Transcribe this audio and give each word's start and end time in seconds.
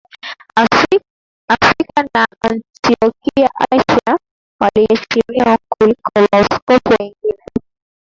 Afrika 1.51 2.03
na 2.13 2.25
Antiokia 2.41 3.49
Asia 3.71 4.17
waliheshimiwa 4.59 5.57
kuliko 5.69 6.11
maaskofu 6.15 6.89
wengine 6.99 7.45